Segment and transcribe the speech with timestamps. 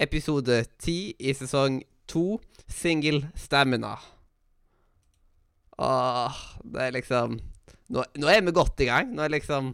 [0.00, 3.96] episode 10 i sesong 2, Single Stamina.
[5.82, 7.38] Åh, det er liksom
[7.92, 9.10] Nå, nå er vi godt i gang.
[9.12, 9.72] Nå er liksom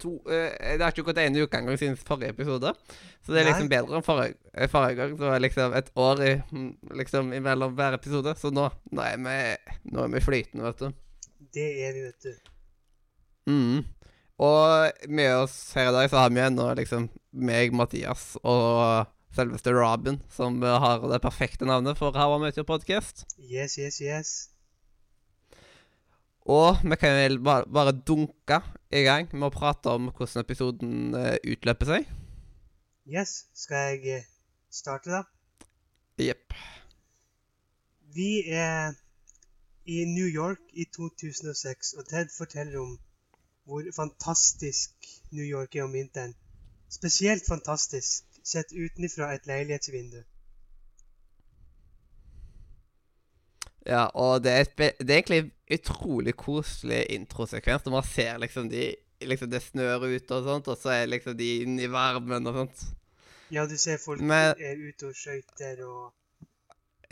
[0.00, 2.72] to uh, Det har ikke gått en uke engang siden forrige episode.
[3.22, 3.74] Så det er liksom Nei.
[3.76, 5.14] bedre enn forrige, eh, forrige gang.
[5.14, 6.70] Så det var liksom et år i, mm,
[7.02, 8.34] liksom imellom hver episode.
[8.40, 9.38] Så nå, nå er vi
[9.92, 10.90] Nå er vi flytende, vet du.
[11.54, 12.52] Det er vi, vet du.
[13.50, 13.84] Mm.
[14.40, 19.74] Og med oss her i dag så har vi ennå liksom meg, Mathias og selveste
[19.76, 23.26] Robin, som har det perfekte navnet for How I Met Your Podcast.
[23.38, 24.32] Yes, yes, yes.
[26.50, 31.14] Og vi kan vel bare, bare dunke i gang med å prate om hvordan episoden
[31.14, 32.08] eh, utløper seg.
[33.10, 34.26] Yes, skal jeg eh,
[34.72, 35.66] starte, da?
[36.20, 36.56] Jepp.
[38.14, 38.96] Vi er
[39.86, 42.96] i New York i 2006, og Ted forteller om
[43.68, 46.34] hvor fantastisk New York er om vinteren.
[46.90, 50.22] Spesielt fantastisk sett utenfra et leilighetsvindu.
[53.88, 58.90] Ja, og det er, et det er egentlig utrolig koselig introsekvens man ser liksom de
[59.20, 62.54] Liksom det snør ute og sånt, og så er liksom de inne i varmen og
[62.56, 62.84] sånt.
[63.52, 66.14] Ja, du ser folk Men- er ute og skøyter og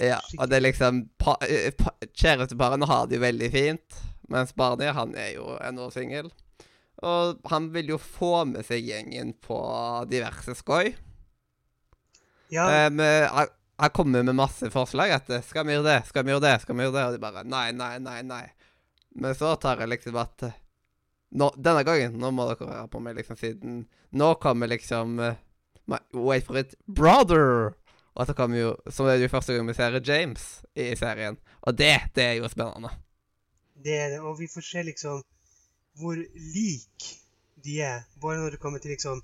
[0.00, 1.34] Ja, og det er liksom pa,
[2.14, 3.98] Kjæresteparene har det jo veldig fint,
[4.30, 6.30] mens Barney, han er jo ennå singel.
[7.02, 9.58] Og han vil jo få med seg gjengen på
[10.08, 10.94] diverse skøy.
[12.48, 13.00] Ja, Um,
[13.78, 15.10] jeg kommer med masse forslag.
[15.10, 16.06] At eh, 'Skal vi gjøre det?
[16.08, 17.04] Skal vi gjøre det?' skal vi gjøre det?
[17.06, 18.46] Og de bare 'Nei, nei, nei', nei.
[19.14, 20.56] Men så tar jeg liksom at eh,
[21.30, 25.16] nå, Denne gangen nå må dere høre på meg, liksom, siden Nå kommer liksom
[25.86, 27.74] my, Wait for it Brother!
[28.14, 31.36] Og så kommer jo er det jo første gang vi ser James i serien.
[31.62, 32.90] Og det, det er jo spennende.
[33.84, 34.20] det er det.
[34.20, 35.22] Og vi får se liksom
[35.98, 36.16] hvor
[36.54, 37.12] lik
[37.64, 38.02] de er.
[38.20, 39.22] Bare når det kommer til liksom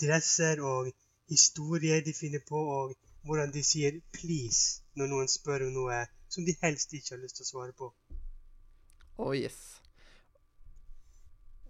[0.00, 0.88] dresser og
[1.28, 2.94] historier de finner på, og
[3.26, 7.36] hvordan de sier 'please' når noen spør om noe som de helst ikke har lyst
[7.36, 7.90] til å svare på.
[9.18, 9.58] Oh yes.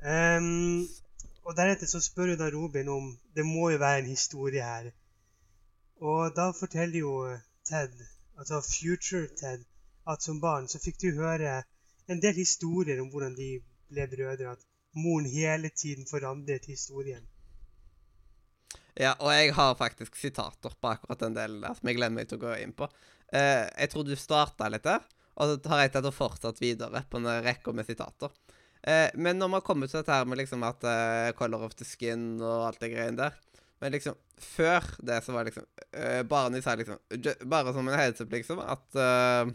[0.03, 0.89] Um,
[1.47, 4.91] og deretter så spør jo da Robin om det må jo være en historie her.
[6.11, 7.15] Og da forteller jo
[7.65, 7.95] Ted,
[8.39, 9.65] altså Future Ted,
[10.07, 11.63] at som barn så fikk du høre
[12.09, 13.49] en del historier om hvordan de
[13.91, 14.53] ble brødre.
[14.53, 14.67] At
[15.05, 17.25] moren hele tiden forandret historien.
[18.97, 22.31] Ja, og jeg har faktisk sitater på akkurat den delen der, som jeg glemmer meg
[22.31, 22.89] til å gå inn på.
[23.29, 25.05] Eh, jeg tror du starta litt der,
[25.37, 28.33] og så har jeg tatt og fortsatt videre på en rekke med sitater.
[28.81, 31.85] Eh, men når man kommer til dette her med liksom at eh, Color of the
[31.85, 33.39] Skin og alt det greiene der
[33.83, 37.01] Men liksom, før det så var liksom eh, Barney sa liksom
[37.51, 39.51] Bare som en heads up, liksom, at eh,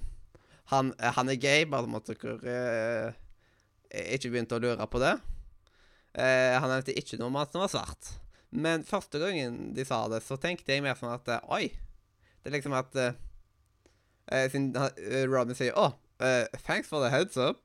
[0.73, 5.15] han, han er gay, bare som at dere eh, ikke begynte å lure på det.
[6.15, 8.13] Eh, han nevnte ikke noe om at han var svart.
[8.51, 11.71] Men første gangen de sa det, så tenkte jeg mer sånn at eh, Oi!
[12.41, 14.89] Det er liksom at eh, Siden uh,
[15.29, 15.91] Robin sier Å,
[16.23, 17.63] eh, thanks for the heads up.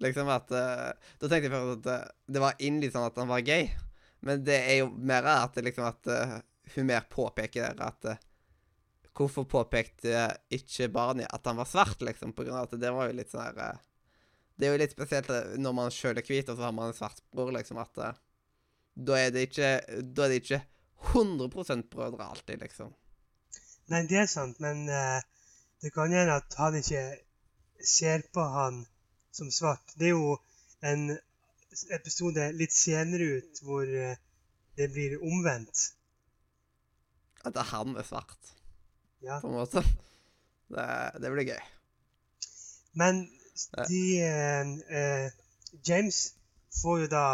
[0.00, 3.44] Liksom at uh, Da tenkte jeg først at det var innlysende sånn at han var
[3.46, 3.70] gay.
[4.24, 6.08] Men det er jo mer at liksom at
[6.74, 8.12] hun mer påpeker at
[9.16, 12.30] Hvorfor påpekte ikke Barney at han var svart, liksom?
[12.32, 13.80] På grunn av at det var jo litt sånn her
[14.54, 16.96] Det er jo litt spesielt når man sjøl er hvit, og så har man en
[16.96, 18.20] svart bror, liksom, at
[18.94, 19.70] da er det ikke
[20.16, 20.62] Da er det ikke
[21.14, 22.92] 100% brødre alltid, liksom.
[23.90, 25.18] Nei, det er sant, men uh,
[25.82, 27.02] det kan hende at han ikke
[27.80, 28.82] ser på han
[29.32, 29.94] som svart.
[29.98, 30.36] Det er jo
[30.84, 31.08] en
[31.96, 34.12] episode litt senere ut hvor uh,
[34.76, 35.88] det blir omvendt.
[37.48, 38.52] At han er svart,
[39.24, 39.40] Ja.
[39.40, 39.82] på en måte.
[40.70, 40.86] Det,
[41.22, 41.62] det blir gøy.
[43.00, 43.24] Men
[43.88, 45.30] de uh,
[45.86, 46.20] James
[46.82, 47.24] får jo da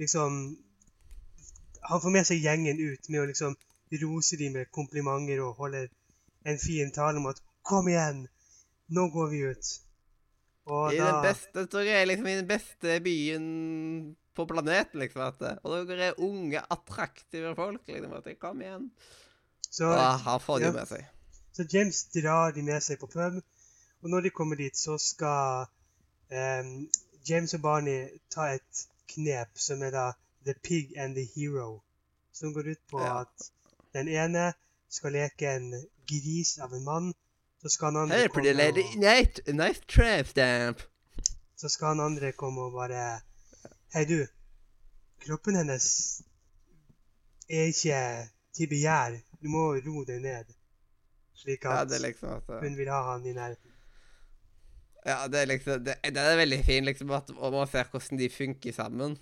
[0.00, 0.56] liksom
[1.90, 3.56] Han får med seg gjengen ut med å liksom
[4.02, 5.88] rose dem med komplimenter og holder
[6.46, 8.28] en fin tale om at 'Kom igjen!
[8.88, 9.70] Nå går vi ut'.
[10.66, 13.46] Og I da den beste, tror jeg, liksom, i den beste byen
[14.34, 15.22] på planeten, liksom.
[15.22, 18.12] At, og dere er unge, attraktive folk, liksom.
[18.18, 18.90] At jeg, kom igjen.
[19.70, 20.72] så, Og han får jo ja.
[20.72, 21.06] med seg.
[21.52, 23.40] så James drar de med seg på pub,
[24.02, 25.66] og når de kommer dit, så skal
[26.30, 26.72] um,
[27.28, 30.06] James og Barney ta et knep som er da
[30.46, 31.82] The Pig and the Hero.
[32.32, 33.20] Som går ut på Ja.
[33.20, 33.50] at
[33.94, 34.52] den ene
[34.88, 35.72] skal leke en
[36.06, 37.14] gris av en mann,
[37.62, 38.82] så skal han andre komme lady.
[38.82, 40.82] og, Nice, nice tramp stamp.
[41.56, 43.20] så skal han andre komme og bare
[43.94, 44.26] Hei, du.
[45.26, 46.22] Kroppen hennes
[47.48, 49.20] er ikke til begjær.
[49.42, 50.44] Du må ro deg ned.
[51.36, 53.72] Slik at er liksom at uh, hun vil ha han i nærheten.
[55.06, 58.30] Ja, det er liksom Det, det er veldig fint, liksom, at man ser hvordan de
[58.30, 59.18] funker sammen.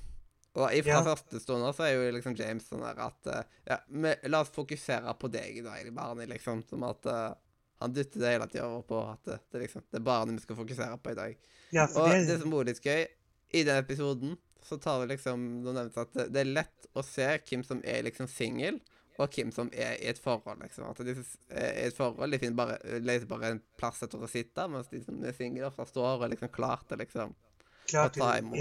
[0.54, 1.02] Og fra Ja.
[1.02, 3.42] første stund så er jo liksom James sånn der at eh,
[3.72, 6.62] Ja, men la oss fokusere på deg i dag, Barney, liksom.
[6.68, 7.34] Som at uh,
[7.82, 10.44] han dytter det hele tida over på at det, det, liksom, det er Barney vi
[10.44, 11.36] skal fokusere på i dag.
[11.74, 13.06] Ja, Og det, det som er litt gøy,
[13.54, 17.02] i den episoden så tar vi liksom Det nevnte at det, det er lett å
[17.04, 18.78] se hvem som er liksom singel,
[19.18, 20.86] og hvem som er i et forhold, liksom.
[20.90, 24.30] At de er i et forhold, de finner bare, leter bare en plass etter å
[24.30, 28.30] sitte, mens de som er single, ofte står og liksom klar til liksom å ta
[28.38, 28.56] imot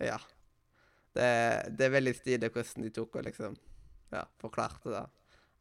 [0.00, 0.18] Ja.
[1.14, 1.30] Det,
[1.76, 3.56] det er veldig stilig hvordan de tok og liksom
[4.14, 5.06] ja, forklarte det.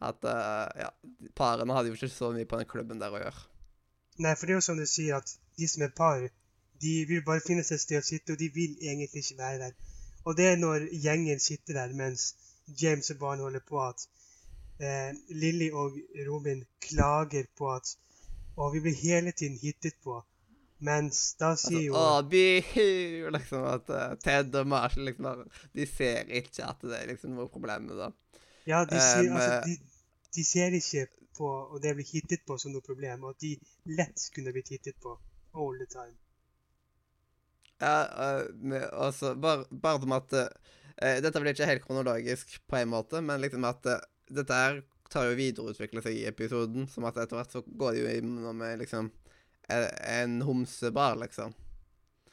[0.09, 0.89] At uh, ja,
[1.35, 3.47] parene hadde jo ikke så mye på den klubben der å gjøre.
[4.23, 6.23] Nei, for det er jo som du sier, at de som er par,
[6.83, 9.59] de vil bare finne seg et sted å sitte, og de vil egentlig ikke være
[9.65, 9.97] der.
[10.27, 12.33] Og det er når gjengen sitter der mens
[12.81, 14.03] James og barnet holder på at
[14.83, 15.95] eh, Lilly og
[16.27, 17.95] Robin klager på at
[18.59, 20.17] Og vi blir hele tiden hittet på.
[20.79, 23.29] Mens da sier jo Altså, Å, bihu!
[23.35, 25.43] Liksom at uh, Ted og Marshall liksom
[25.75, 28.09] De ser ikke at det er liksom noe problem med det.
[28.69, 29.75] Ja, de sier um, altså de,
[30.37, 31.07] de ser ikke
[31.39, 33.53] på og det blir hittet på som noe problem, og at de
[33.95, 35.15] lett kunne blitt hittet på
[35.55, 36.15] all the time.
[37.79, 40.47] Ja, uh, med, altså, bare, bare som at uh,
[41.23, 45.29] Dette blir ikke helt kronologisk på en måte, men liksom at uh, dette her tar
[45.29, 46.89] jo videreutvikle seg i episoden.
[46.91, 49.07] Som at etter hvert så går det jo inn med liksom
[49.69, 51.53] en, homsebar, liksom.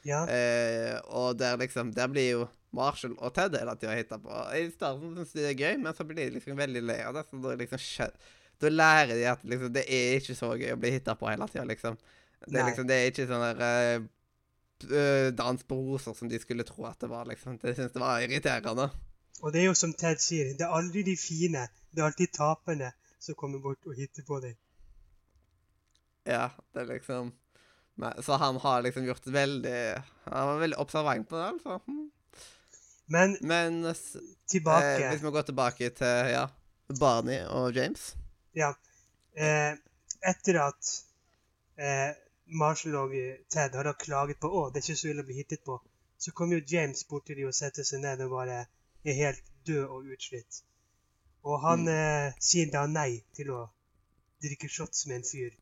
[0.07, 2.47] Ja, Eh, og der liksom Der blir jo
[2.77, 4.31] Marshall og Ted hele tida hitta på.
[4.55, 7.17] I starten syns de det er gøy, men så blir de liksom veldig lei av
[7.17, 7.25] det.
[7.31, 8.13] Så da liksom
[8.61, 11.49] Da lærer de at liksom det er ikke så gøy å bli hitta på hele
[11.51, 11.99] tida, liksom.
[12.47, 14.07] Det liksom Det er ikke sånn der
[14.93, 17.59] øh, dans på roser som de skulle tro at det var, liksom.
[17.59, 18.91] Det syns det var irriterende.
[19.43, 22.33] og det er jo som Ted sier, det er aldri de fine, det er alltid
[22.33, 24.57] taperne som kommer bort og hitter på deg.
[26.27, 27.33] Ja, det er liksom
[28.25, 31.79] Så han har liksom gjort veldig Han var veldig observant på det, altså.
[31.87, 32.11] Hm.
[33.07, 33.95] Men Men
[34.51, 36.47] tilbake Eh, hvis vi går tilbake til ja,
[37.01, 38.15] Barney og James
[38.55, 38.73] Ja.
[39.37, 39.77] Eh,
[40.27, 40.93] etter at
[41.79, 42.15] eh,
[42.47, 43.13] Marshall og
[43.53, 45.77] Ted har da klaget på å, det er ikke så ille å bli hittet på,
[46.19, 48.63] så kom jo James bort til de og setter seg ned og bare
[49.05, 50.63] er helt død og utslitt.
[51.45, 51.93] Og han Mm.
[51.93, 53.69] eh, sier da nei til å
[54.43, 55.53] drikke shots med en fyr.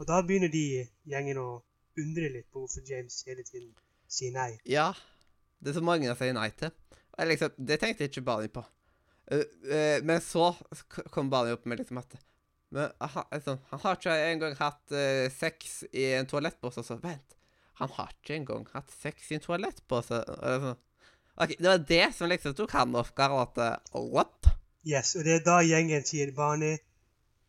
[0.00, 1.48] Og da begynner de gjengen å
[2.00, 3.70] undre litt på hvorfor James hele tiden
[4.10, 4.52] sier nei.
[4.68, 4.90] Ja,
[5.62, 6.72] det er så mange jeg sier nei til.
[7.14, 8.64] Og liksom, det tenkte ikke Barney på.
[9.30, 10.50] Eh, eh, men så
[11.14, 12.16] kom Barney opp med liksom at
[12.74, 16.82] men, han, liksom, han har ikke engang hatt eh, sex i en toalettpose.
[16.82, 17.36] Så vent,
[17.78, 20.24] han har ikke engang hatt sex i en toalettpose.
[20.24, 20.80] Og det er sånn,
[21.36, 23.62] ok, Det var det som liksom tok han off guard.
[23.62, 24.50] At what?
[24.84, 26.80] Yes, og det er da gjengen sier Barney,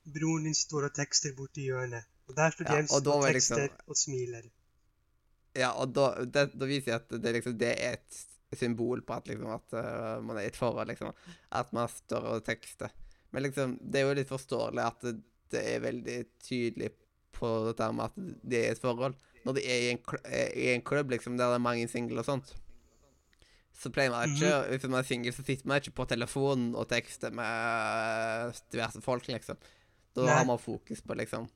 [0.05, 2.05] broren din står og tekster borti hjørnet.
[2.29, 4.47] Og der står Ja, James og og tekster liksom- og smiler.
[5.55, 9.13] Ja, og da, det, da viser jeg at det, liksom, det er et symbol på
[9.13, 11.13] at, liksom, at uh, man er i et forhold, liksom.
[11.51, 12.91] At man står og tekster.
[13.31, 15.15] Men liksom, det er jo litt forståelig at det,
[15.51, 16.91] det er veldig tydelig
[17.35, 19.15] på dette med at det er et forhold.
[19.45, 22.23] Når det er i en, er i en klubb liksom, der det er mange single
[22.23, 22.53] og sånt,
[23.75, 26.87] så pleier man ikke Hvis man er singel, så sitter man ikke på telefonen og
[26.89, 29.59] tekster med øh, diverse folk, liksom.
[30.15, 30.31] Da Nei.
[30.31, 31.49] har man fokus på liksom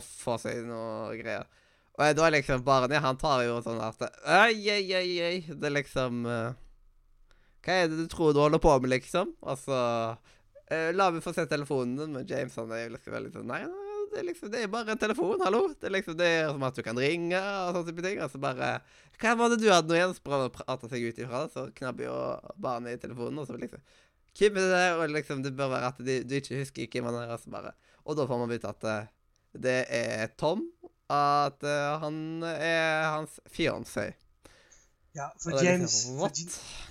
[0.00, 1.48] få seg noe greier.
[1.92, 5.38] Og da er liksom barnet han tar jo sånn at Oi, oi, oi, oi.
[5.52, 6.54] Det er liksom uh,
[7.62, 9.34] Hva er det du tror du holder på med, liksom?
[9.44, 9.76] Altså
[10.16, 12.16] uh, La meg få se telefonen din.
[12.16, 13.60] Men James han er jo liksom veldig sånn Nei,
[14.12, 15.66] det er liksom Det er bare en telefon, hallo.
[15.76, 18.20] Det er liksom Det er som at du kan ringe og sånne type ting.
[18.24, 18.72] Og så bare
[19.20, 20.16] Hva var det du hadde nå igjen?
[20.16, 22.18] Så prøver å seg ut ifra så knabber jo
[22.56, 23.84] barnet i telefonen, og så liksom
[24.32, 24.70] Hvem er det?
[24.72, 24.94] der?
[24.96, 27.74] Og liksom Det bør være at de, du ikke husker hvem han er, og bare
[28.06, 29.10] Og da får man vite at eh,
[29.54, 30.64] det er Tom,
[31.12, 34.12] at uh, han er hans fiancé.
[35.14, 36.30] Ja, for James, for,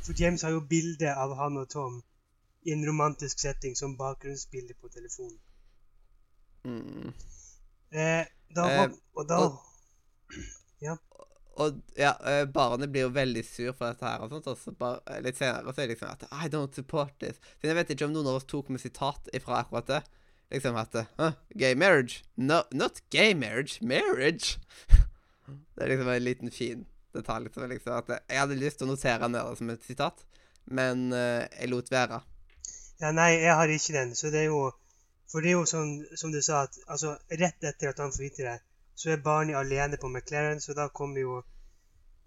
[0.05, 2.01] for James har jo bilde av han og Tom
[2.61, 5.39] i en romantisk setting som bakgrunnsbilde på telefonen.
[6.63, 7.13] Mm.
[7.91, 8.25] Eh,
[8.55, 9.57] da, Eh, og da og-
[11.61, 14.71] Og ja, eh, barnet blir jo veldig sur for dette her, og sånt, og så
[14.71, 17.41] bare, eh, litt senere så er det liksom at I don't support this.
[17.59, 19.99] Så jeg vet ikke om noen av oss tok med sitat ifra akkurat det.
[20.51, 22.23] Liksom at huh, Gay marriage?
[22.35, 23.79] No, not gay marriage.
[23.81, 24.59] Marriage!
[25.75, 27.43] det er liksom en liten fin detalj.
[27.43, 30.25] Liksom, liksom at Jeg hadde lyst til å notere ned det som et sitat,
[30.65, 32.19] men uh, jeg lot være.
[33.01, 34.15] Ja, nei, jeg har ikke den.
[34.15, 34.71] Så det er jo
[35.31, 38.23] For det er jo sånn som du sa, at altså, rett etter at han får
[38.25, 38.57] vite det,
[38.99, 41.37] så er Barney alene på McLaren, så da kommer jo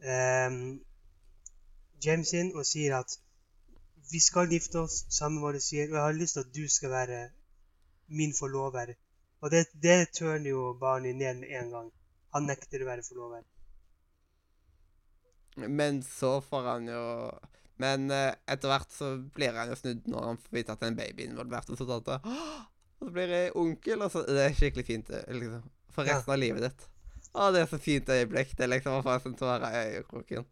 [0.00, 0.78] ehm,
[2.00, 3.18] James inn og sier at
[4.08, 6.64] vi skal gifte oss, samme hva du sier, og jeg har lyst til at du
[6.72, 7.20] skal være
[8.08, 8.94] min forlover.
[9.44, 11.90] Og det, det tørner jo Barney ned med en gang.
[12.34, 13.42] Han nekter å være forlover.
[15.56, 17.02] Men så får han jo
[17.78, 20.86] Men eh, etter hvert så blir han jo snudd når han får vite at det
[20.86, 21.70] er en baby involvert.
[21.70, 22.10] Og så, og
[22.98, 26.16] så blir jeg onkel, og så Det er skikkelig fint eh, liksom, for Ja.
[26.16, 26.86] resten av livet ditt.
[27.34, 28.54] Å, det er så fint øyeblikk.
[28.54, 30.46] Det er liksom å få en tåre i øyekroken.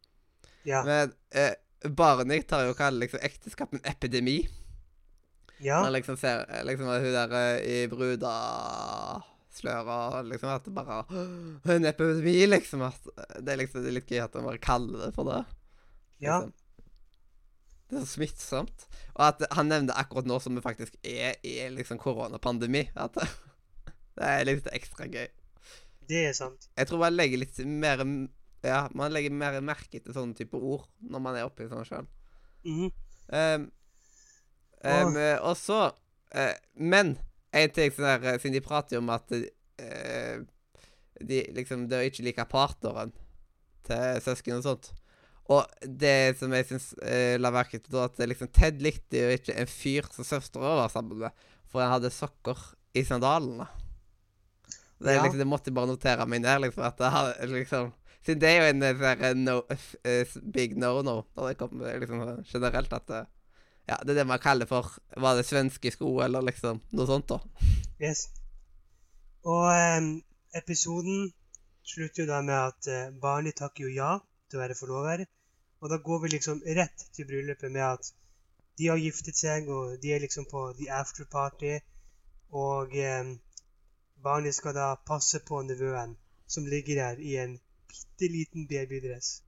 [0.67, 0.83] Ja.
[0.87, 1.55] Men eh,
[1.91, 4.41] Barney tar jo og kaller liksom ekteskap en epidemi.
[5.63, 5.83] Ja.
[5.85, 11.05] Når liksom ser eh, liksom hun der eh, i brudaslør og liksom at det bare
[11.09, 12.83] Hun er En epidemi, liksom.
[12.89, 13.03] At
[13.39, 15.43] det er liksom det er litt gøy at hun bare kaller det for det.
[16.21, 16.37] ja.
[16.43, 16.59] liksom.
[17.93, 18.87] Det er så smittsomt.
[19.13, 22.87] Og at han nevner akkurat nå som vi faktisk er i liksom koronapandemi.
[22.97, 23.19] At
[24.17, 25.29] det er litt ekstra gøy.
[26.09, 26.71] Det er sant.
[26.79, 28.01] Jeg tror man legger litt mer
[28.65, 32.09] Ja, man legger mer merke til sånne type ord når man er oppi sånn sjøl.
[32.65, 32.89] Mm.
[33.29, 33.69] Um,
[34.85, 35.81] um, og så
[36.35, 37.17] uh, Men
[37.53, 40.43] en ting sånn der, siden de prater jo om at uh,
[41.23, 43.13] de liksom dør ikke like partneren
[43.87, 44.91] til søsken og sånt.
[45.53, 49.25] Og det som jeg syns eh, la merke til, da, at det liksom Ted likte
[49.25, 52.61] jo ikke en fyr som søstera var sammen med, for han hadde sokker
[52.95, 53.67] i sandalene.
[55.03, 55.23] Det, Ja.
[55.23, 58.61] liksom, det måtte jeg bare notere meg ned, liksom, at det liksom Siden det er
[58.61, 63.25] jo en eh, sånn no, uh, big no-no når det kommer liksom generelt at eh,
[63.89, 67.33] Ja, det er det man kaller for Var det svenske sko, eller liksom noe sånt,
[67.33, 67.67] da?
[68.03, 68.29] Yes.
[69.43, 70.11] Og em,
[70.55, 71.33] episoden
[71.83, 74.13] slutter jo da med at eh, Barney takker jo ja
[74.49, 75.25] til å være forlover.
[75.83, 78.13] Og da går vi liksom rett til bryllupet med at
[78.79, 81.81] de har giftet seg, og de er liksom på the after party.
[82.55, 83.35] Og em,
[84.23, 86.15] Barney skal da passe på nevøen,
[86.47, 87.59] som ligger der i en
[87.91, 89.41] bitte liten babydress.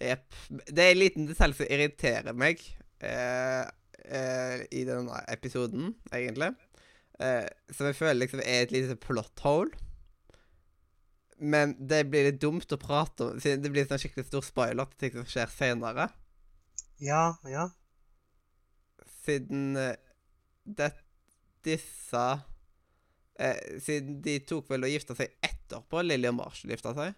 [0.00, 0.30] Jepp.
[0.48, 2.62] Det er en liten detalj som irriterer meg
[3.00, 3.64] eh,
[4.04, 6.52] eh, i denne episoden, egentlig.
[7.22, 9.70] Eh, som jeg føler liksom er et lite plot hole.
[11.38, 14.90] Men det blir litt dumt å prate om, siden det blir sånn skikkelig stor spoiler
[14.90, 16.08] til ting som skjer senere.
[17.02, 17.68] Ja, ja.
[19.24, 19.96] Siden eh,
[20.64, 20.92] det,
[21.64, 22.22] disse
[23.40, 27.16] eh, Siden de tok vel og gifta seg etterpå Lilly og Marshall gifta seg.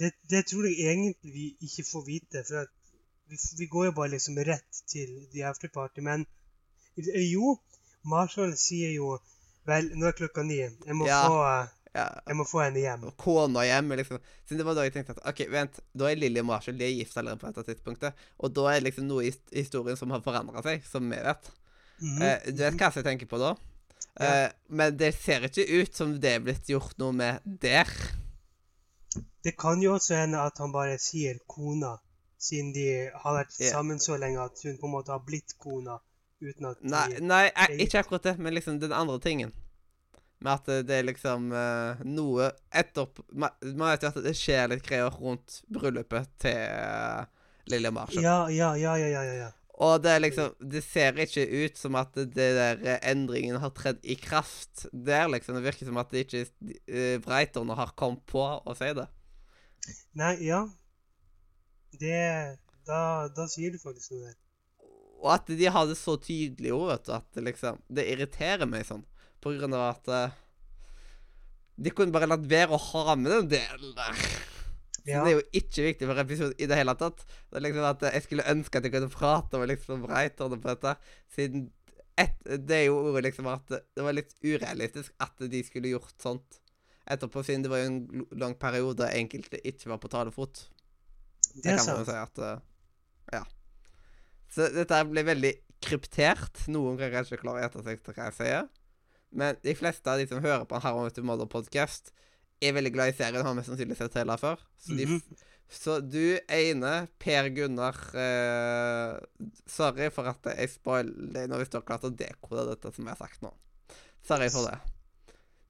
[0.00, 2.44] Det, det tror jeg egentlig vi ikke får vite.
[2.48, 2.72] For at
[3.58, 6.02] vi, går jo bare liksom rett til the afterparty.
[6.02, 6.26] Men
[6.98, 7.56] eh, jo,
[8.04, 9.18] Marshall sier jo
[9.68, 10.56] Vel, nå er klokka ni.
[10.56, 11.18] Jeg må, Ja.
[11.28, 11.40] få,
[11.94, 13.02] Ja, jeg må få henne hjem.
[13.04, 14.18] og kona hjemme, liksom.
[14.48, 16.84] Siden det var da jeg tenkte at OK, vent, da er Lilly og Marshall de
[16.86, 18.14] er gift allerede på dette tidspunktet.
[18.38, 21.50] Og da er det liksom noe i historien som har forandra seg, som vi vet.
[22.00, 22.22] Mhm.
[22.22, 23.52] Eh, du vet hva jeg tenker på da?
[24.20, 24.30] Ja.
[24.46, 27.86] Eh, men det ser ikke ut som det er blitt gjort noe med der.
[29.44, 31.98] Det kan jo også hende at han bare sier kona,
[32.40, 33.72] siden de har vært yeah.
[33.74, 35.98] sammen så lenge at hun på en måte har blitt kona.
[36.40, 39.52] Uten at Nei, de nei eh, er ikke akkurat det, men liksom den andre tingen.
[40.40, 43.52] Med at eh, det er liksom uh, noe etterpå Man
[43.90, 47.26] vet jo at det skjer litt greier rundt bryllupet til uh,
[47.68, 48.24] Lilly og Marshall.
[48.24, 49.50] ja, ja, ja, ja, ja, ja.
[49.80, 53.72] Og det er liksom Det ser ikke ut som at det der eh, endringen har
[53.76, 55.56] tredd i kraft der, liksom.
[55.56, 59.08] Det virker som at det ikke Breiterne har kommet på å si det.
[60.20, 60.66] Nei, ja.
[61.98, 64.36] Det Da, da sier du faktisk noe der.
[65.20, 68.68] Og at de har det så tydelig òg, vet du, at det liksom Det irriterer
[68.68, 69.02] meg sånn.
[69.40, 70.38] På grunn av at uh,
[71.80, 74.24] De kunne bare latt være å ha med den delen der.
[75.08, 75.22] Ja.
[75.24, 77.22] Det er jo ikke viktig for episoden i det hele tatt.
[77.48, 80.72] Det er liksom at Jeg skulle ønske at jeg kunne prate med liksom Breiterne på
[80.72, 80.96] dette,
[81.32, 81.70] siden
[82.20, 86.12] et, det er jo ordet liksom at det var litt urealistisk at de skulle gjort
[86.20, 86.58] sånt
[87.10, 90.66] etterpå, siden det var jo en lang periode enkelte ikke var på talefot.
[91.54, 92.60] Det kan man jo si at uh,
[93.32, 93.42] Ja.
[94.50, 95.52] Så dette blir veldig
[95.82, 96.64] kryptert.
[96.68, 98.68] Noen kan kanskje klare å til hva jeg sier.
[99.30, 102.10] Men de fleste av de som hører på Harry to Mother podcast,
[102.60, 104.58] er veldig glad i serien, har mest sannsynlig sett hele før.
[104.76, 105.20] Så, de, Mhm.
[105.70, 109.20] så du ene, Per Gunnar uh,
[109.70, 113.14] Sorry for at jeg spoiler deg når vi står klart Å dekode dette som jeg
[113.16, 113.52] har sagt nå.
[114.26, 114.78] Sorry for det.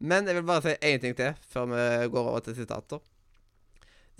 [0.01, 3.01] Men jeg vil bare si én ting til før vi går over til sitater.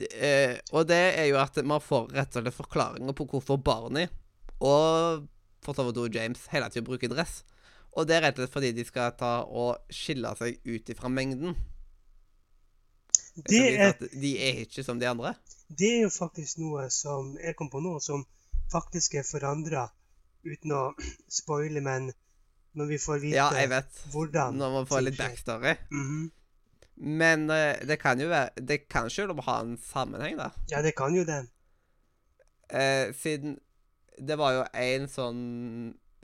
[0.01, 4.07] Eh, og det er jo at man får rett og slett forklaringer på hvorfor Barney
[4.61, 5.27] og
[5.65, 7.43] for så vidt James hele tiden bruker dress.
[7.97, 11.11] Og det er rett og slett fordi de skal ta og skille seg ut ifra
[11.13, 11.57] mengden.
[13.47, 15.35] Det er, de er ikke som de andre.
[15.79, 18.25] det er jo faktisk noe som jeg kom på nå, som
[18.73, 19.87] faktisk er forandra,
[20.45, 20.83] uten å
[21.41, 22.11] spoile, men
[22.79, 24.03] når vi får vite Ja, jeg vet.
[24.13, 25.75] hvordan Når man får litt backstory.
[25.77, 25.97] backstory.
[25.97, 26.31] Mhm.
[27.01, 30.51] Men eh, det kan jo være Det kan selv ha en sammenheng, da.
[30.69, 31.47] Ja, det kan jo det.
[32.69, 33.59] Eh, siden
[34.21, 35.41] det var jo en sånn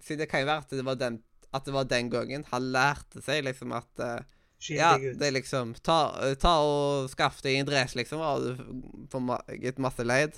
[0.05, 1.21] Siden det kan jo være at det var den,
[1.57, 4.21] at det var den gangen han lærte seg liksom at eh,
[4.69, 9.59] Ja, det er liksom Ta, ta og skaff deg en dress, liksom, og du får
[9.63, 10.37] gitt masse leid.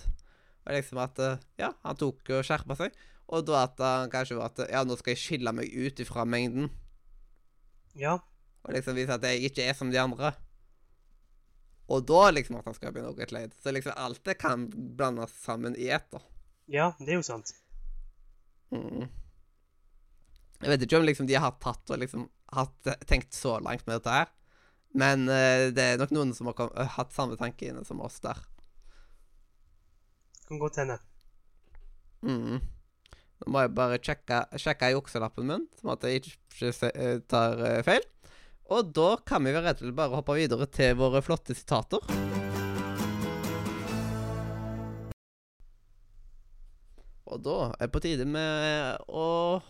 [0.66, 2.96] Og liksom at eh, Ja, han tok og skjerpa seg.
[3.28, 6.24] Og da at han kanskje var at Ja, nå skal jeg skille meg ut ifra
[6.28, 6.70] mengden.
[7.98, 8.20] Ja,
[8.66, 10.32] Og liksom vise at jeg ikke er som de andre.
[11.88, 13.54] Og da liksom at han skal bli noe leid.
[13.62, 16.20] Så liksom alt det kan blandes sammen i ett, da.
[16.66, 17.54] ja, det er jo sant.
[18.74, 19.06] Mm.
[20.58, 23.98] Jeg vet ikke om liksom de har tatt og liksom hatt, tenkt så langt med
[23.98, 24.32] dette her.
[24.98, 28.00] Men uh, det er nok noen som har kom, uh, hatt samme tanke inne som
[28.04, 28.40] oss der.
[30.48, 30.98] Kan godt hende.
[32.24, 32.58] Mm.
[33.38, 37.80] Nå må jeg bare sjekke, sjekke jukselappen min, sånn at jeg ikke eh, tar uh,
[37.86, 38.02] feil.
[38.68, 42.02] Og da kan vi rett og slett bare hoppe videre til våre flotte sitater.
[47.28, 49.24] Og da er det på tide med å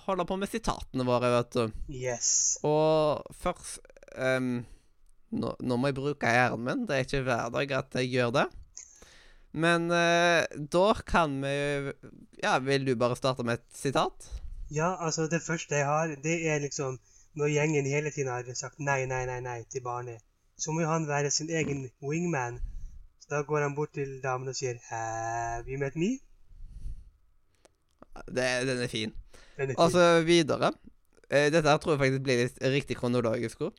[0.04, 1.78] holde på med sitatene våre, vet du.
[1.94, 2.30] Yes.
[2.66, 3.78] Og først
[4.14, 4.64] um,
[5.30, 6.86] nå, nå må jeg bruke hjernen min.
[6.88, 8.46] Det er ikke hver dag at jeg gjør det.
[9.58, 10.42] Men uh,
[10.74, 11.54] da kan vi
[12.42, 14.26] Ja, vil du bare starte med et sitat?
[14.74, 16.98] Ja, altså, det første jeg har, det er liksom
[17.38, 20.24] når gjengen hele tiden har sagt nei, nei, nei, nei til barnet.
[20.58, 22.58] Så må jo han være sin egen wingman.
[23.22, 26.16] Så da går han bort til damen og sier Have you met me?
[28.26, 29.14] Det, den er fin.
[29.56, 29.82] Den er fin.
[29.84, 30.72] Altså, videre.
[31.30, 33.76] Eh, dette her tror jeg faktisk blir litt riktig kronologisk Ord.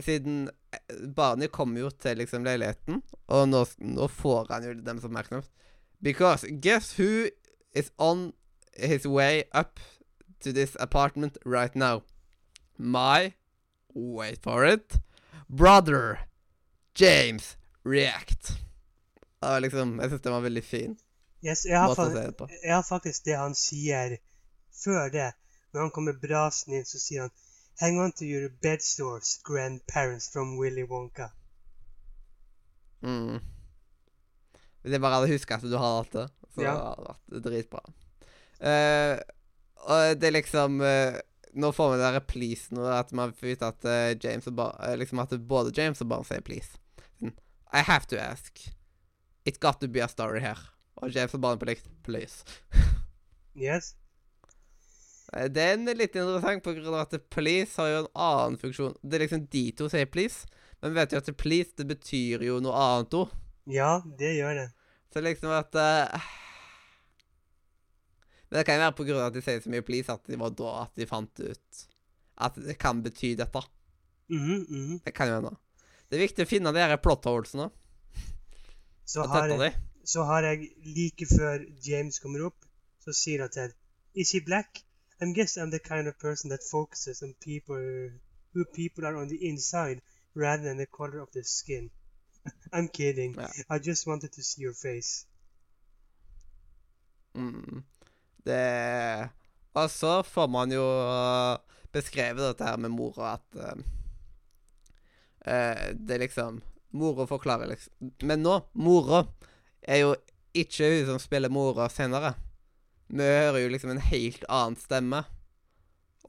[0.00, 5.04] siden Barney barnet kommer jo til liksom leiligheten, og nå, nå får han jo deres
[5.04, 5.50] oppmerksomhet.
[6.02, 7.26] Because guess who
[7.74, 8.32] is on
[8.76, 9.80] his way up
[10.40, 12.02] to this apartment right now?
[12.78, 13.34] My
[13.94, 14.98] Wait for it.
[15.48, 16.18] Brother
[16.94, 18.48] James React.
[19.40, 20.96] Det var liksom Jeg syns den var veldig fin.
[21.42, 24.16] Yes, jeg, har faktisk, jeg har faktisk det han sier
[24.84, 25.28] før det.
[25.72, 27.34] Når han kommer brasende inn, så sier han
[27.78, 31.28] Hang on to your bedstores, grandparents from Willy Wonka.
[33.06, 33.38] Mm.
[34.82, 36.72] Hvis jeg bare hadde huska at du har alt det, så Ja.
[36.74, 37.82] hadde det vært dritbra.
[38.58, 39.18] Uh,
[39.86, 41.20] og det er liksom eh,
[41.54, 44.56] Nå får vi den derre please nå, at man får vite at uh, James og
[44.58, 46.76] bar, eh, liksom at både James og barn sier please.
[47.20, 47.32] Sånn,
[47.72, 48.60] I have to ask.
[49.48, 50.60] It got to be a story here.
[51.00, 52.44] Og James og barn på likt please.
[53.58, 53.96] Yes?
[55.34, 58.94] Eh, Den er litt interessant på grunn av at please har jo en annen funksjon.
[59.02, 60.46] Det er liksom de to sier please,
[60.82, 63.32] men vet jo at please det betyr jo noe annet ord.
[63.68, 64.68] Ja, det gjør det.
[65.12, 66.28] Så liksom at eh,
[68.48, 70.54] Men det kan jo være av at de sier så mye please at det var
[70.56, 71.82] da at de fant ut
[72.38, 73.62] at det kan bety dette.
[74.30, 75.00] Mm -hmm.
[75.04, 75.56] Det kan jo hende.
[76.08, 77.70] Det er viktig å finne de plot holesene
[79.04, 79.24] Så,
[80.04, 82.64] så har jeg like før James kommer opp,
[83.00, 83.72] så sier han til
[84.14, 84.84] Is he black?
[85.20, 88.10] I guess I'm the kind of person that focuses on people
[88.54, 90.00] who people are on the inside
[90.34, 91.90] rather than the color of their skin.
[92.72, 93.34] I'm kidding.
[93.34, 93.48] Ja.
[93.70, 95.26] I just wanted to see your face.
[97.34, 97.82] Mm.
[98.46, 99.30] Det
[99.74, 101.56] Og så får man jo eh,
[101.94, 103.78] beskrevet dette her med mora at eh,
[105.94, 106.60] Det er liksom
[106.98, 109.26] Mora forklarer liksom Men nå, mora
[109.82, 110.14] er jo
[110.58, 112.32] ikke hun som spiller mora senere.
[113.12, 115.20] Vi hører jo liksom en helt annen stemme.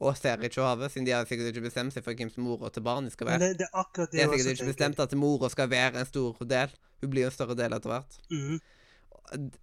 [0.00, 2.70] Og ser ikke havet, siden de har sikkert ikke bestemt seg for hvem som mora
[2.72, 3.48] til barnet skal Men være.
[3.50, 6.08] det, det er akkurat det De har sikkert ikke bestemt at mora skal være en
[6.08, 6.70] stor del.
[7.02, 8.16] Hun blir jo en større del etter hvert.
[8.30, 8.60] Mhm.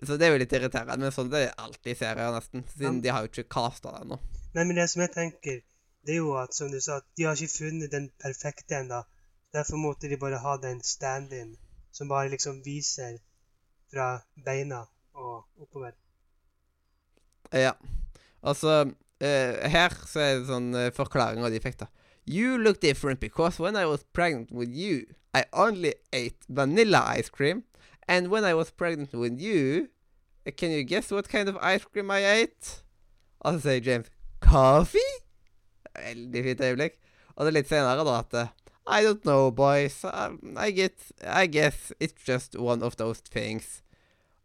[0.04, 2.64] Så det er jo litt irriterende, men sånn det er alltid i serier, nesten.
[2.76, 3.02] Siden Ja.
[3.02, 4.20] de har jo ikke casta det ennå.
[4.54, 5.62] Nei, men det som jeg tenker,
[6.08, 9.04] det er jo at, som du sa, at de har ikke funnet den perfekte ennå.
[9.54, 11.56] Derfor måtte de bare ha den stand-in
[11.92, 13.18] som bare liksom viser
[13.92, 14.86] fra beina
[15.18, 15.94] og oppover.
[17.52, 17.74] Ja.
[18.44, 18.84] Altså,
[19.24, 21.88] uh, her så er det sånn uh, forklaring av de fikk, da.
[22.28, 27.30] You look different because when I was pregnant with you, I only ate vanilla ice
[27.30, 27.64] cream.
[28.08, 29.90] And when I was pregnant with you,
[30.48, 32.84] uh, can you guess what kind of ice cream I ate?
[33.40, 34.08] Og så sier James
[34.42, 35.14] Coffee?
[35.98, 36.96] Veldig fint øyeblikk.
[37.36, 38.48] Og det er litt senere, da, at eh,
[38.88, 40.04] I don't know, boys.
[40.06, 43.84] Um, I, get, I guess it's just one of those things.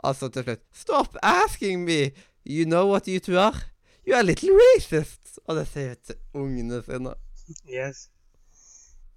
[0.05, 2.11] Altså til slutt Stop asking me!
[2.45, 3.55] You know what you two are?
[4.07, 5.39] You are little racist!
[5.47, 7.15] Og det sier jeg til ungene sine.
[7.71, 8.09] Yes.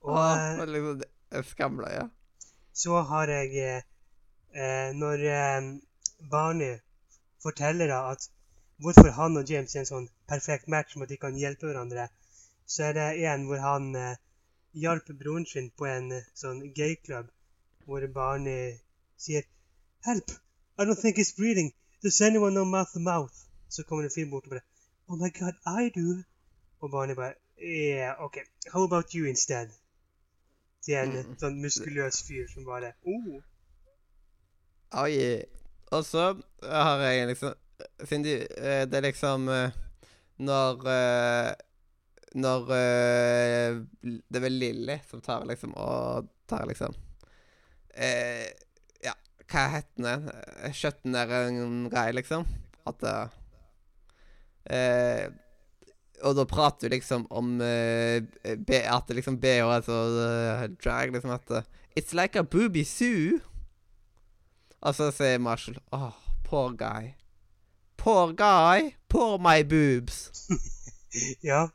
[0.06, 2.10] Og Åh, eh, og liksom, er skamløye.
[2.74, 3.82] så har jeg eh, eh,
[4.96, 5.66] Når eh,
[6.32, 6.82] barnet
[7.44, 8.30] forteller da at
[8.80, 12.08] hvorfor han og James er en sånn perfekt match med at de kan hjelpe hverandre,
[12.66, 14.16] så er det en hvor han eh,
[14.74, 17.28] hjalp broren sin på en eh, sånn gayklubb,
[17.86, 18.78] hvor Barney
[19.18, 19.44] sier
[20.06, 20.32] Help!
[20.78, 21.72] I don't think he's breathing.
[22.04, 23.34] Does anyone know mouth to mouth?
[23.70, 24.64] Så kommer en fyr bort og bare
[25.08, 26.22] Oh my god, I do.
[26.82, 28.38] Og Barney bare Yeah, OK.
[28.74, 29.70] How about you instead?
[30.86, 31.36] Til en Mm.
[31.40, 33.42] sånn muskuløs fyr som bare Oh.
[34.94, 35.44] Oi.
[35.94, 37.54] Og så har jeg liksom
[38.08, 39.76] Siden de, eh, det er liksom eh,
[40.38, 41.52] Når eh,
[42.40, 46.96] Når eh, Det er vel Lilly som tar liksom og tar liksom
[47.94, 48.48] eh,
[49.04, 49.16] Ja,
[49.52, 50.30] hva heter den?
[50.32, 52.46] Eh, Skjøttenæren-greie, liksom.
[52.88, 53.36] At eh,
[54.72, 55.26] eh,
[56.24, 61.12] Og da prater vi liksom om uh, B, At liksom BH er så eh, drag,
[61.12, 61.62] liksom at uh,
[61.96, 63.42] It's like a booby zoo.
[64.86, 66.12] Og så sier Marshall Åh,
[66.46, 67.16] poor guy.
[67.98, 68.92] Poor guy.
[69.10, 70.30] Poor my boobs.
[71.42, 71.70] Ja.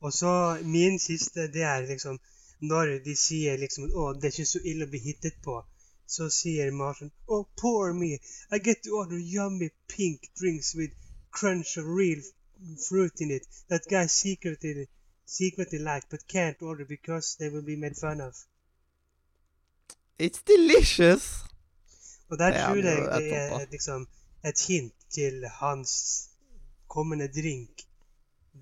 [0.00, 2.18] Og så min siste, det er liksom
[2.60, 5.54] Når de sier liksom Å, det er ikke så ille å bli hittet på,
[6.06, 8.18] så sier Martin Oh, poor me.
[8.50, 10.92] I get to order yummy pink drinks with
[11.30, 12.20] crunch of real
[12.88, 14.88] fruit in it that guys secretly
[15.24, 18.34] secretly like but can't order because they will be made fun of.
[20.18, 21.44] It's delicious.
[22.30, 24.06] Og der tror jeg det er liksom
[24.44, 25.92] et hint til hans
[26.88, 27.84] kommende drink.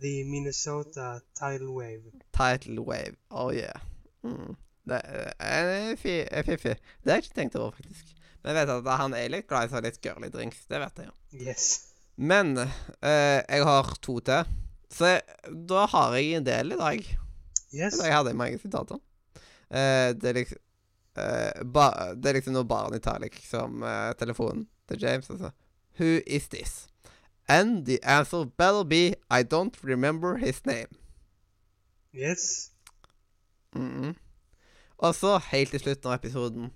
[0.01, 2.13] The Minnesota Tidal Wave.
[2.33, 3.17] Tidal wave.
[3.31, 3.81] Oh yeah.
[4.23, 4.57] Mm.
[4.89, 5.01] Det
[5.39, 6.77] er fiffig.
[7.05, 8.15] Det har jeg ikke tenkt over, faktisk.
[8.43, 10.65] Men jeg vet at han er litt glad i sånn litt girly drinks.
[10.71, 11.15] Det vet jeg jo.
[11.45, 11.69] Yes.
[12.17, 14.51] Men eh, jeg har to til.
[14.93, 15.15] Så
[15.69, 17.07] da har jeg en del i dag.
[17.73, 18.01] Yes.
[18.03, 18.99] Jeg hadde mange sitater.
[19.71, 20.61] Eh, det er liksom
[21.17, 25.51] eh, ba, Det er liksom når barnet tar liksom uh, telefonen til James altså.
[25.99, 26.89] Who is this?
[27.49, 30.89] And the answer better be I don't remember his name.
[32.15, 32.71] Yes.
[33.75, 34.17] Mhm.
[34.99, 36.71] Og så, helt til slutten av episoden,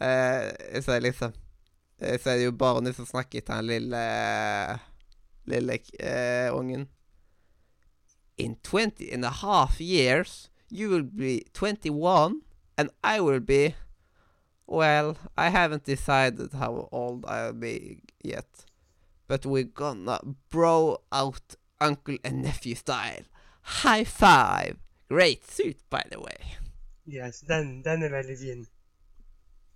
[0.00, 1.32] eh, så er det liksom
[1.98, 4.78] eh, Så er det jo barnet som snakker til den lille
[5.44, 6.88] Lille eh, ungen.
[8.38, 12.42] In 20 and a half years, you will be 21,
[12.76, 13.74] and I will be
[14.66, 18.64] Well, I haven't decided how old I'll be yet.
[19.28, 23.24] But we're gonna bro out uncle and nephew style.
[23.62, 24.76] High five!
[25.08, 26.56] Great suit, by the way.
[27.04, 27.40] Yes.
[27.40, 28.66] Den, den er veldig fin.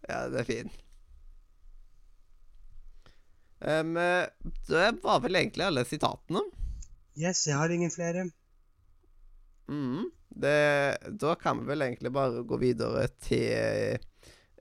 [0.08, 0.70] Ja, det er fin.
[3.60, 3.94] Um,
[4.68, 6.40] det var vel egentlig alle sitatene.
[7.16, 8.30] Yes, jeg har ingen flere.
[9.68, 10.10] Mhm.
[10.30, 13.98] Det, da kan vi vel egentlig bare gå videre til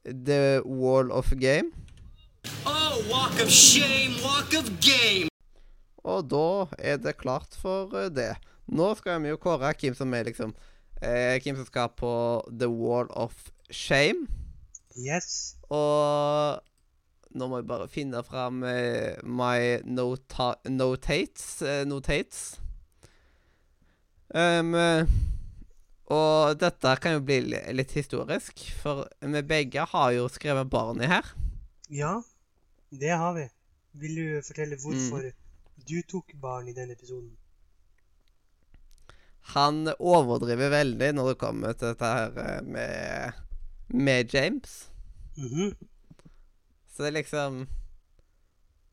[0.06, 1.72] The Wall of Game.
[2.66, 5.30] Oh, walk of shame, walk of game.
[6.06, 8.36] Og da er det klart for det.
[8.70, 10.54] Nå skal vi jo kåre hvem som er liksom
[11.02, 12.12] eh, Hvem som skal på
[12.50, 13.34] The Wall of
[13.70, 14.28] Shame.
[14.96, 15.58] Yes.
[15.74, 16.62] Og
[17.36, 21.62] nå må jeg bare finne fram eh, my nota notates.
[21.62, 22.60] eh, notates.
[24.36, 25.06] Um, eh,
[26.14, 27.40] og dette kan jo bli
[27.74, 31.32] litt historisk, for vi begge har jo skrevet Barney her.
[31.90, 32.20] Ja,
[32.94, 33.48] det har vi.
[33.98, 35.32] Vil du fortelle hvorfor
[35.88, 37.34] du tok barn i den episoden?
[39.54, 43.42] Han overdriver veldig når det kommer til dette her eh, med,
[43.94, 44.78] med James.
[45.38, 45.76] Mhm.
[46.90, 47.56] Så det er liksom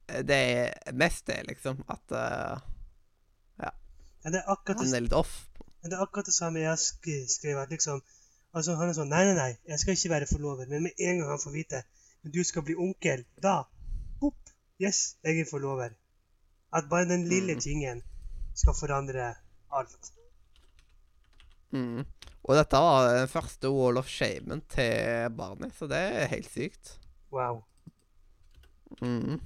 [0.08, 2.58] eh, Det er mest det, liksom, at uh,
[3.62, 3.70] Ja,
[4.26, 5.36] det er akkurat han er litt off.
[5.82, 7.70] Det, er akkurat det samme jeg har skrevet.
[7.70, 8.02] liksom,
[8.54, 10.70] altså Han er sånn Nei, nei, nei, jeg skal ikke være forlover.
[10.70, 11.82] Men med en gang han får vite
[12.22, 13.62] at du skal bli onkel, da
[14.20, 14.38] Bopp!
[14.82, 15.94] Yes, jeg er forlover.
[16.72, 18.02] At bare den lille tingen
[18.54, 19.34] skal forandre
[19.72, 20.12] alt.
[21.72, 22.04] Mm.
[22.42, 26.96] Og dette var den første Wall of Shamen til Barney, så det er helt sykt.
[27.32, 27.62] Wow.
[29.00, 29.40] Mm.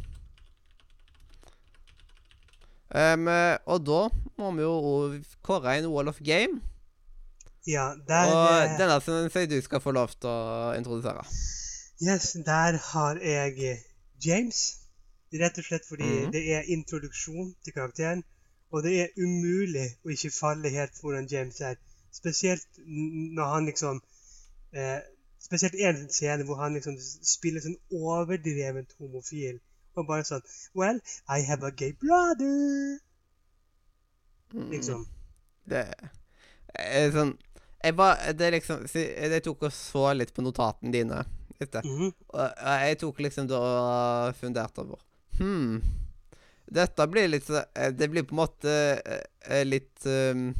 [2.95, 3.27] Em,
[3.67, 4.03] og da
[4.39, 4.75] må vi jo
[5.43, 6.61] kåre en Wall of Game.
[7.67, 11.25] Ja, der Og eh, denne syns jeg du skal få lov til å introdusere.
[11.99, 13.81] Yes, der har jeg eh,
[14.25, 14.61] James.
[15.35, 16.31] Rett og slett fordi Mhm.
[16.33, 18.23] det er introduksjon til karakteren.
[18.71, 21.75] Og det er umulig å ikke falle helt for hvordan James er.
[22.13, 24.01] Spesielt når han liksom
[24.73, 25.01] eh,
[25.47, 29.61] Spesielt en scene hvor han liksom spiller sånn overdrevent homofil.
[29.97, 30.45] Og bare sånn
[30.77, 32.99] Well, I have a gay brother.
[34.55, 34.71] Mm.
[34.71, 35.07] Liksom.
[35.67, 35.83] Det
[36.77, 37.35] er sånn
[37.83, 41.25] Jeg var Det er liksom Jeg tok og så litt på notatene dine.
[41.59, 42.13] Vet mm -hmm.
[42.29, 45.01] Og jeg tok liksom da og funderte over
[45.39, 45.83] Hmm.
[46.67, 48.73] Dette blir litt eh, Det blir på en måte
[49.45, 50.55] eh, litt um,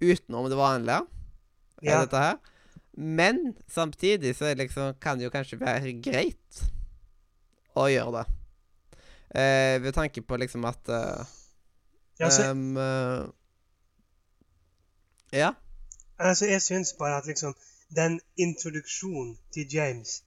[0.00, 1.06] utenom det vanlige,
[1.80, 2.00] Ja.
[2.00, 2.36] dette her.
[2.92, 6.62] Men samtidig så liksom, kan det jo kanskje være greit
[7.74, 8.41] å gjøre det.
[9.34, 11.24] Eh, ved tanke på liksom at uh,
[12.20, 13.28] Ja, så, um, uh,
[15.32, 15.54] Ja.
[16.18, 17.54] altså, jeg syns bare at liksom
[17.96, 20.22] den introduksjonen til James,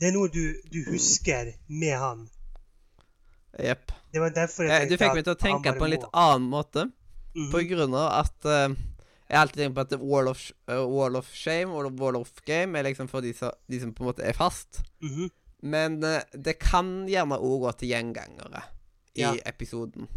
[0.00, 2.28] det er noe du, du husker med han.
[3.58, 3.92] Jepp.
[4.12, 6.06] Det var derfor jeg tenkte at du fikk meg til å tenke på en litt
[6.12, 6.88] annen måte.
[7.34, 7.50] Mhm.
[7.52, 8.76] På grunn av at uh,
[9.28, 10.42] Jeg har alltid tenkt på at Wall of,
[10.72, 13.90] eh, wall of Shame og Wall of Game er liksom for de som, de som
[13.92, 14.80] på en måte er fast.
[15.04, 15.28] Mhm.
[15.62, 18.62] Men eh, det kan gjerne òg gå til gjengangere
[19.18, 19.32] i Ja.
[19.46, 20.08] episoden.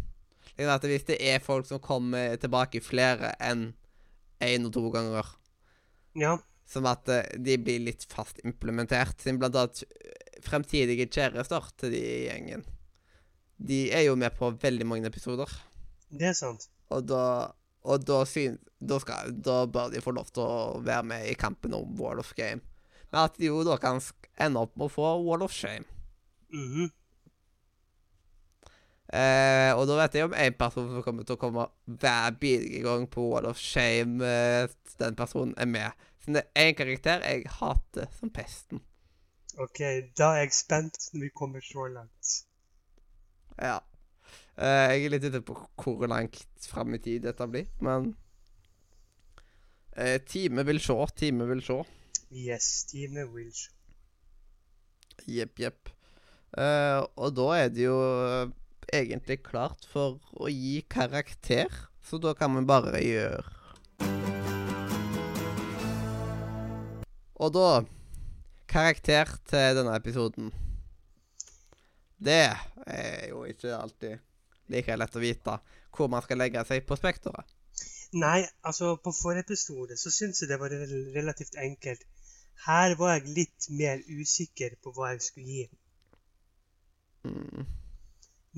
[0.58, 3.72] At Hvis det er folk som kommer tilbake flere enn
[4.40, 5.26] én og to ganger,
[6.14, 6.36] Ja.
[6.66, 11.90] som at eh, de blir litt fast implementert, siden blant annet eh, fremtidige kjærester til
[11.90, 12.64] de i gjengen.
[13.58, 15.48] De er jo med på veldig mange episoder.
[16.10, 16.68] Det er sant.
[16.90, 17.52] Og da,
[17.84, 21.34] og da, syn, da, skal, da bør de få lov til å være med i
[21.34, 22.60] kampen om Wall of Game.
[23.12, 24.00] Men at de jo da kan
[24.36, 25.84] sk- ende opp med å få Wall of Shame.
[26.50, 26.90] Mhm.
[29.12, 31.66] Eh, og da vet jeg om en person som kommer til å komme
[32.00, 34.22] hver bidige gang på Wall of Shame.
[34.24, 34.68] Eh,
[34.98, 35.92] den personen er med.
[36.24, 38.80] Så det er en karakter jeg hater som pesten.
[39.60, 39.80] OK,
[40.16, 42.30] da er jeg spent når vi kommer så langt.
[43.60, 43.80] Ja.
[44.56, 48.14] Eh, jeg er litt ute på hvor langt fram i tid dette blir, men
[49.96, 51.82] eh, Time vil se, time vil se.
[52.30, 53.74] Yes, Time will show.
[55.30, 55.92] Jepp, jepp.
[56.52, 58.50] Uh, og da er det jo eh,
[58.92, 61.72] egentlig klart for å gi karakter,
[62.04, 63.40] så da kan vi bare gjøre
[67.42, 67.68] Og da
[68.72, 70.46] Karakter til denne episoden.
[72.16, 72.44] Det
[72.86, 74.22] er jo ikke alltid
[74.72, 75.56] like lett å vite
[75.92, 77.44] hvor man skal legge seg på spekteret.
[78.16, 80.72] Nei, altså, på forrige episode så syns jeg det var
[81.16, 82.06] relativt enkelt.
[82.66, 85.68] Her var jeg litt mer usikker på hva jeg skulle gi.
[87.26, 87.66] Mm.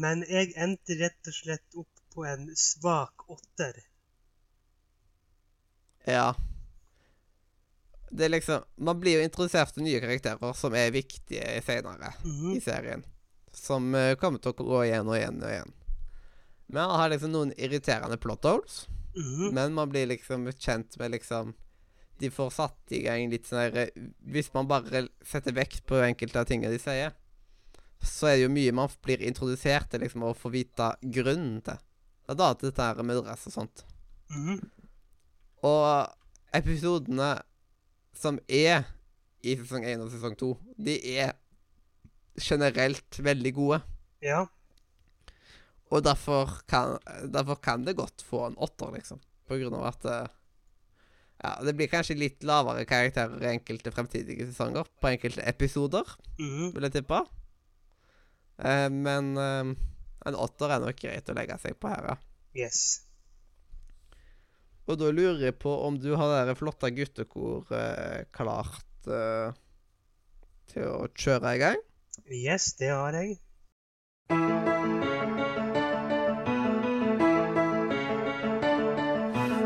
[0.00, 3.78] Men jeg endte rett og slett opp på en svak åtter.
[6.04, 6.34] Ja.
[8.10, 12.56] Det er liksom Man blir jo introdusert til nye karakterer som er viktige senere -hmm.
[12.56, 13.04] i serien.
[13.52, 15.72] Som eh, kommer til å gå igjen og igjen og igjen.
[16.66, 18.88] Men han har liksom noen irriterende plot holes.
[19.16, 19.54] Mhm.
[19.54, 21.54] Men man blir liksom kjent med liksom
[22.20, 23.90] De får satt i gang litt sånn her
[24.22, 27.14] Hvis man bare setter vekt på enkelte av tingene de sier,
[28.04, 31.80] så er det jo mye man blir introdusert til liksom å få vite grunnen til.
[32.28, 33.84] Og da til dette her med dress og sånt.
[34.30, 34.60] Mhm.
[35.64, 36.12] Og
[36.54, 37.30] episodene
[38.14, 38.84] som er
[39.44, 40.50] i sesong 1 og sesong 2,
[40.86, 41.34] de er
[42.40, 43.80] generelt veldig gode.
[44.24, 44.44] Ja.
[45.92, 46.98] Og derfor kan,
[47.30, 49.20] derfor kan det godt få en åtter, liksom.
[49.46, 50.32] På grunn av at eh,
[51.44, 54.88] Ja, det blir kanskje litt lavere karakterer i enkelte fremtidige sesonger.
[55.00, 56.70] På enkelte episoder, mm.
[56.72, 57.18] vil jeg tippe.
[58.64, 59.74] Uh, men uh,
[60.24, 62.16] en åtter er nok greit å legge seg på her, ja.
[62.64, 62.84] Yes.
[64.88, 69.48] Og da lurer jeg på om du har det flotte guttekor eh, klart uh,
[70.72, 71.82] til å kjøre i gang?
[72.28, 73.40] Yes, det har jeg.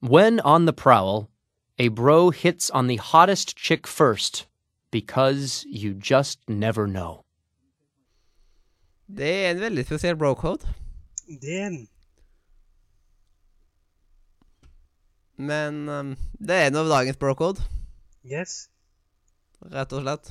[0.00, 1.28] When on the prowl,
[1.78, 4.46] a bro hits on the hottest chick first
[4.90, 7.24] because you just never know.
[9.10, 10.66] Det er en veldig spesiell bro-code,
[11.42, 11.88] Det er den.
[15.36, 17.62] men um, det er en av dagens bro-code,
[18.24, 18.68] Yes.
[19.72, 20.30] rett og slett.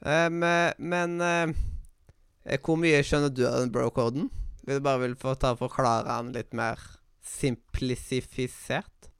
[0.00, 0.38] Um,
[0.78, 4.28] men eh, hvor mye skjønner du av den bro-coden?
[4.64, 6.78] Vil du bare vil få ta og forklare den litt mer
[7.24, 9.10] simplisifisert?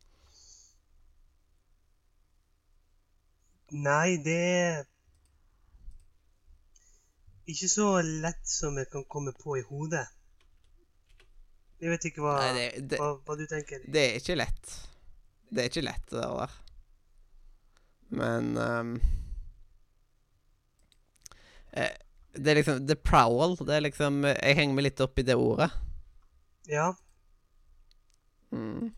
[3.69, 4.87] Nei, det er
[7.49, 10.07] ikke så lett som jeg kan komme på i hodet.
[11.79, 13.85] Jeg vet ikke hva, Nei, det, det, hva, hva du tenker.
[13.87, 14.73] det er ikke lett.
[15.49, 16.57] Det er ikke lett, det der.
[18.19, 18.95] Men um,
[21.77, 21.93] eh,
[22.33, 23.57] Det er liksom The Prowl.
[23.61, 25.69] Det er liksom Jeg henger meg litt opp i det ordet.
[26.69, 26.91] Ja.
[28.53, 28.91] Mm.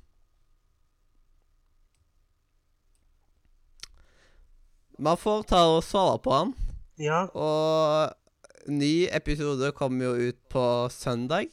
[5.01, 6.55] Man får ta og svare på han.
[7.01, 7.25] Ja.
[7.33, 11.49] Og ny episode kommer jo ut på søndag,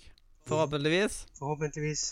[0.47, 1.25] forhåpentligvis.
[1.39, 2.09] Forhåpentligvis.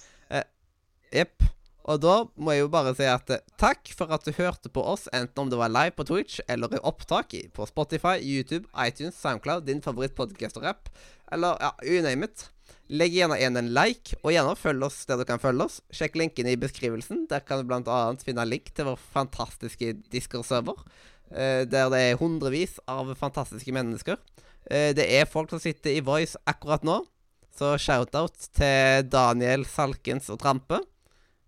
[1.14, 1.44] Jepp.
[1.86, 4.82] Og da må jeg jo bare si at eh, takk for at du hørte på
[4.82, 9.20] oss, enten om det var live på Twitch eller i opptak på Spotify, YouTube, iTunes,
[9.22, 10.90] Soundcloud, din favoritt-podkast og rapp,
[11.32, 12.48] eller ja, you name it.
[12.94, 15.80] Legg gjerne igjen en like, og gjerne følg oss der du kan følge oss.
[15.90, 17.24] Sjekk linken i beskrivelsen.
[17.32, 20.84] Der kan du annet finne link til vår fantastiske Discord-server,
[21.32, 24.20] eh, der det er hundrevis av fantastiske mennesker.
[24.70, 27.00] Eh, det er folk som sitter i Voice akkurat nå,
[27.58, 30.84] så shout-out til Daniel Salkens og Trampe.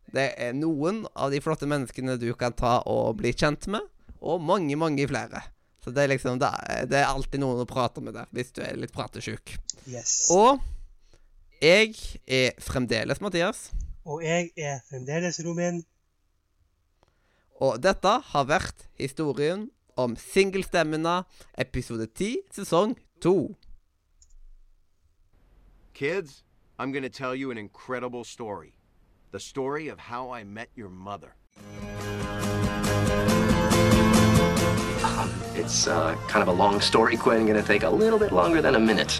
[0.10, 3.86] Det er noen av de flotte menneskene du kan ta og bli kjent med,
[4.26, 5.44] og mange, mange flere.
[5.84, 6.50] Så det er liksom det
[6.98, 9.54] er alltid noen å prate med der, hvis du er litt pratesjuk.
[9.86, 10.32] Yes.
[10.34, 10.64] Og
[11.62, 11.96] jeg
[12.28, 13.72] er fremdeles Mathias,
[14.06, 15.84] Og jeg er fremdeles Romin.
[17.60, 21.24] og dette har vært historien om singelstemmene,
[21.58, 23.56] episode 10, sesong 2.
[25.94, 26.44] Kids,
[26.78, 28.74] I'm going to tell you an incredible story.
[29.32, 31.34] The story of how I met your mother.
[35.56, 37.48] It's uh, kind of a long story, Quinn.
[37.48, 39.20] Gonna take a little bit longer than a minute.